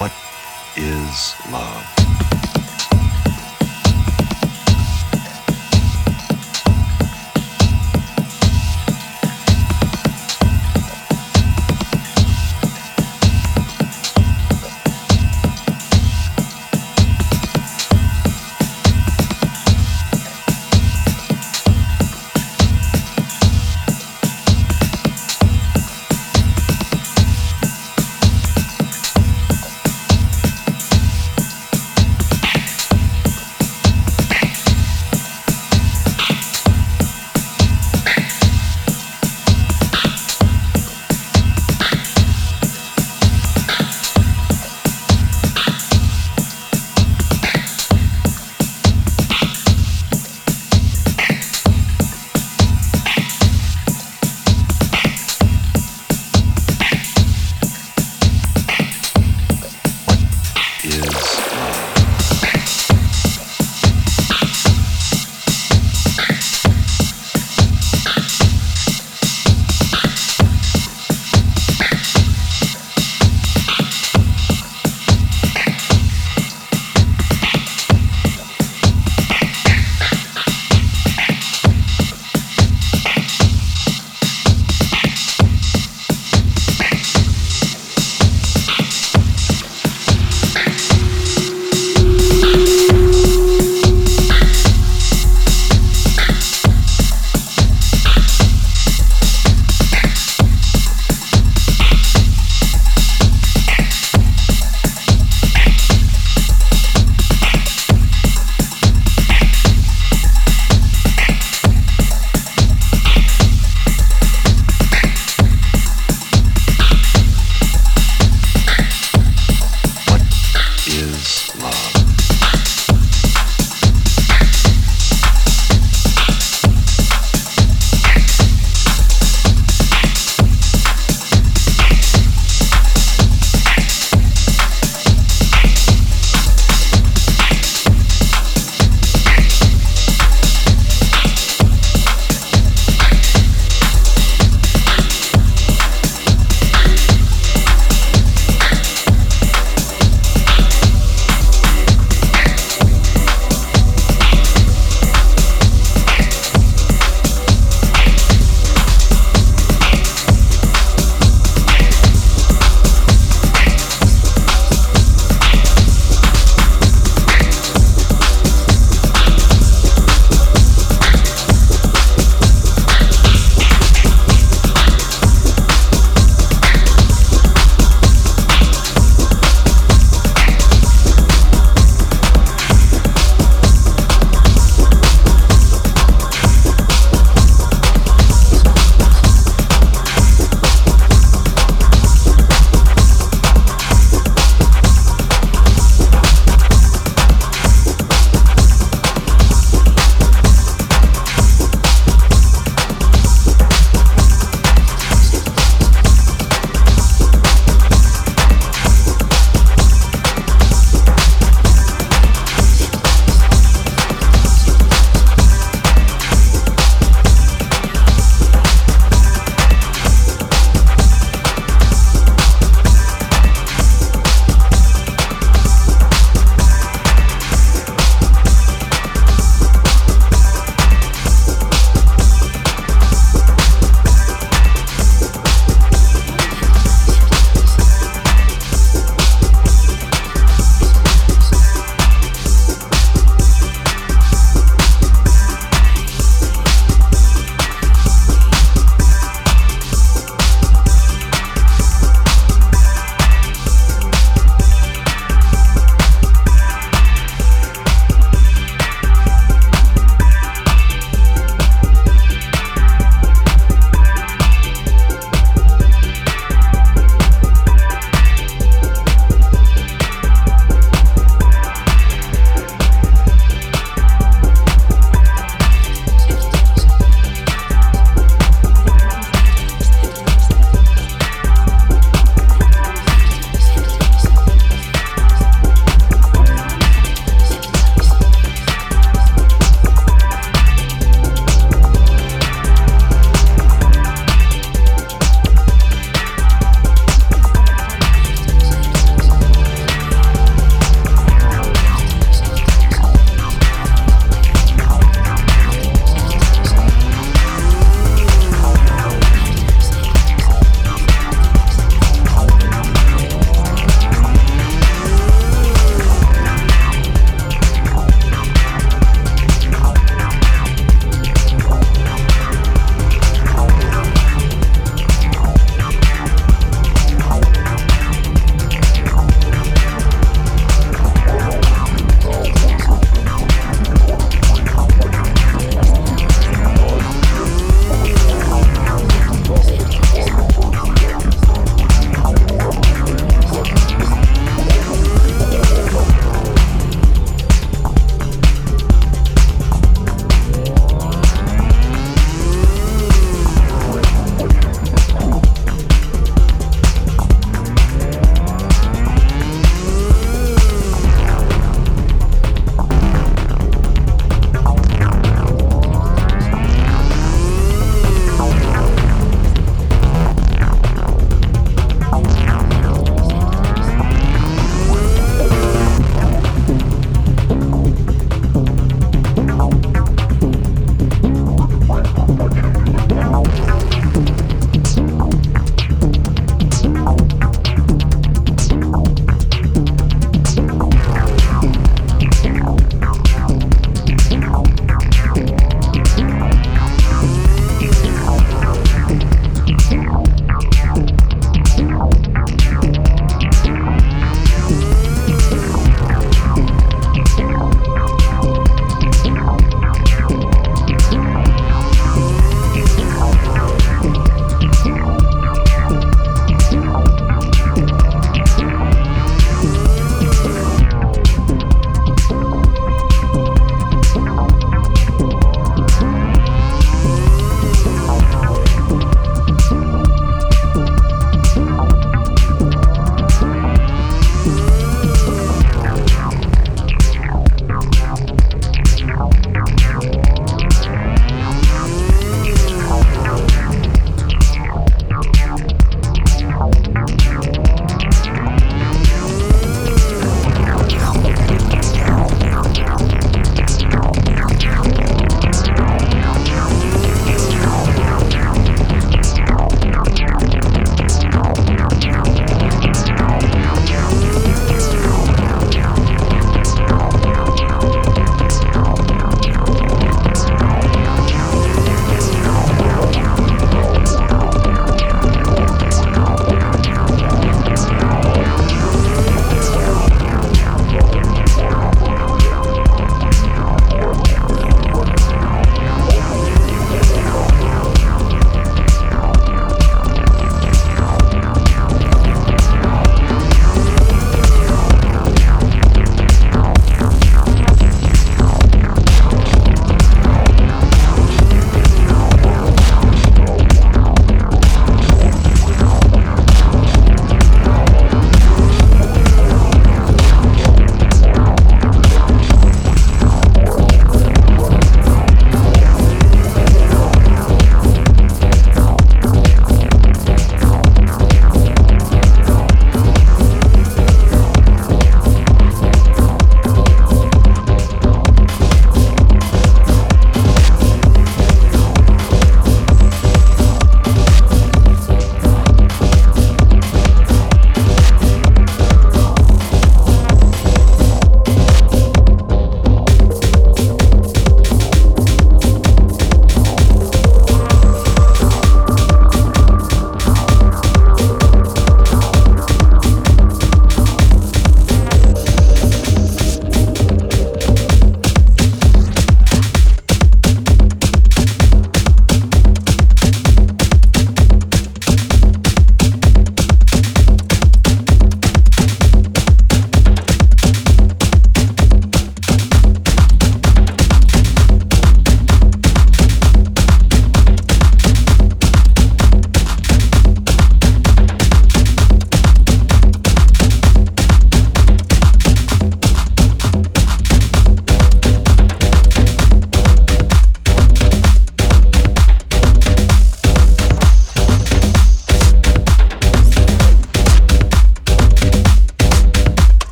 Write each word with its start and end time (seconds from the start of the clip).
What 0.00 0.12
is 0.76 1.34
love? 1.50 1.99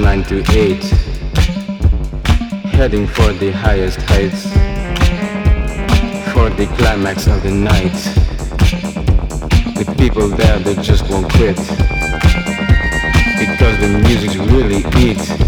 9 0.00 0.24
to 0.24 0.38
8, 0.50 0.82
heading 2.72 3.06
for 3.06 3.32
the 3.34 3.50
highest 3.52 4.00
heights, 4.02 4.44
for 6.32 6.50
the 6.50 6.66
climax 6.76 7.26
of 7.26 7.42
the 7.42 7.50
night. 7.50 7.92
The 9.76 9.94
people 9.96 10.28
there, 10.28 10.58
they 10.58 10.74
just 10.82 11.08
won't 11.10 11.30
quit, 11.32 11.56
because 13.38 13.78
the 13.80 14.02
music's 14.04 14.36
really 14.36 14.82
it. 15.10 15.43